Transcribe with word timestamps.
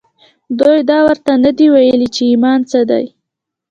دوی 0.59 0.79
دا 0.89 0.97
ورته 1.07 1.31
نه 1.45 1.51
دي 1.57 1.67
ویلي 1.73 2.09
چې 2.15 2.21
ایمان 2.31 2.59
څه 2.71 2.79
دی 2.89 3.05